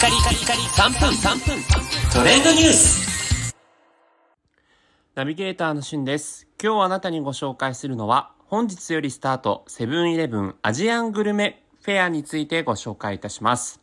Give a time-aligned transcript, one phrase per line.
[0.00, 1.62] カリカリカリ3分3分
[2.10, 3.54] トレンドニュース
[5.14, 6.48] ナビゲーターのしゅんです。
[6.58, 13.82] 今日あなたにご紹介するのは、本日よりスタート、セブンイレブンアジアングルメフェアについてご紹介いたします。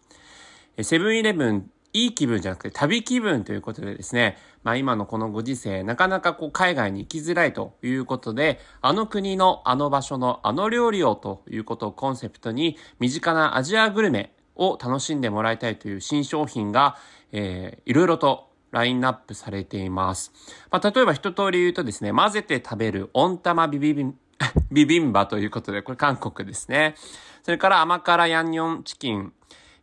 [0.81, 16.97] セブンイレブン、いい気分じゃなくて旅気分ということでですね、まあ今のこのご時世、なかなかこう海外に行きづらいということで、あの国のあの場所のあの料理をということをコンセプトに、身近なアジアグルメを楽しんでもらいたいという新商品が、
[17.31, 20.31] えー、いろいろとラインナップされています。
[20.71, 24.15] まあ、例えば一通り言うとですね、混ぜて食べる温玉ビビビン、
[24.71, 26.95] ビビンバということで、これ韓国ですね。
[27.43, 29.33] それから甘辛ヤンニョンチキン、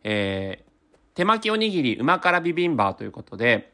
[0.02, 3.72] えー、手巻きおにぎり旨辛ビビンバということで、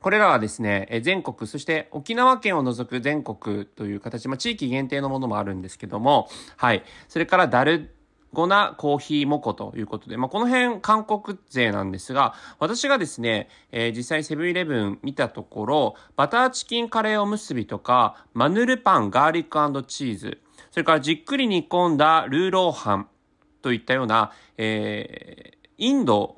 [0.00, 6.82] これらはですね、全国、そして沖縄県を除く全国という形、まあ、地域限定のものもあるんですけども、はい。
[7.06, 7.94] それからダル
[8.32, 23.08] ゴナコーヒーモコということで、まあ、この辺韓国勢なんですが、私がですね、えー実際セブンイレブン見たところ、バターチキンカレーおむすびとか、マヌルパン、ガーリックチーズ、それからじっくり煮込んだルーローハン
[23.60, 26.36] といったような、えーインド、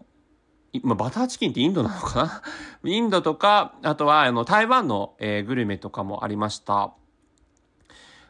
[0.83, 2.43] まあ、バターチキンってインドなのか
[2.83, 2.91] な？
[2.91, 6.95] インドとか、あとはあの台湾の、えーグルメとかもありました。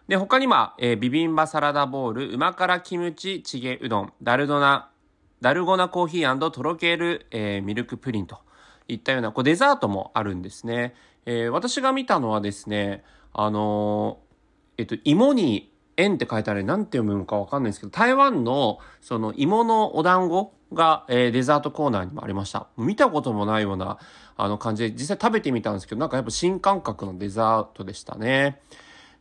[0.08, 4.90] で、他には、えービビンバサラダボール、旨辛キムチチゲうどん、ダルドナ、
[5.40, 8.38] ダルゴナコーヒーとろける、えーミルクプリンと
[8.86, 10.94] いったような、こうデザートもあるんですね。
[11.24, 22.66] えー私が見たのはですね、あのーえっと、芋に円って書いてある、なんて読むのかわかんないですけど、台湾の、その芋のお団子が、えーデザートコーナーにもありました。
[22.76, 23.96] 見たこともないような、
[24.36, 28.60] あの感じで、実際食べてみたんですけど、なんかやっぱ新感覚のデザートでしたね。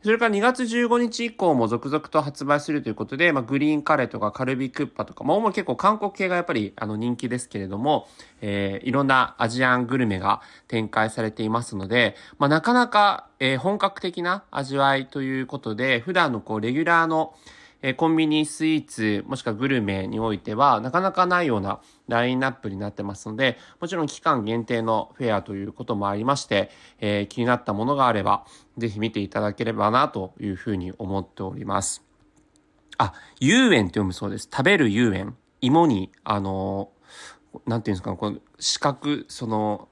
[0.04, 8.06] それから2月15日以降も続々と発売するということで、まあ、グリーンカレーとかカルビクッパとか、まあ、主に結構韓国系がやっぱりあの人気ですけれども、
[8.42, 17.34] えーいろんなアジアングルメが展開されていますので、まあ、なかなか、えー本格的な味わいということで、普段のこうレギュラーの、
[17.86, 28.46] えーコンビニスイーツ、もしくはグルメにおいては、なかなかないようなラインナップになってますので、もちろん期間限定のフェアということもありまして、えー気になったものがあれば、
[28.78, 32.02] ぜひ見ていただければなというふうに思っております。
[32.96, 34.48] あ、遊園って読むそうです。
[34.50, 35.36] 食べる遊園。
[35.60, 39.90] 芋に、あのーなんていうんですか、この四角、その、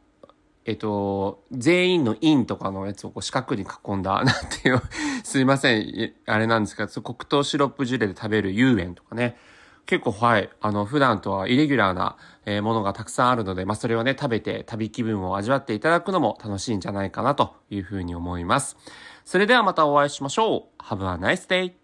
[0.64, 4.80] えっと、全員の院とかのやつをこう四角に囲んだ、なんていう、
[5.24, 9.36] すいません、あれなんですが、そう黒糖シロップジュレで食べる遊園とかね。
[9.86, 18.76] 結構、はい、あの、普段とはイレギュラーな、えものがたくさんあるので、まあ、それをね、食べて旅気分を味わっていただくのも楽しいんじゃないかなというふうに思います。
[19.24, 20.82] それではまたお会いしましょう。
[20.82, 21.81] Have a nice day!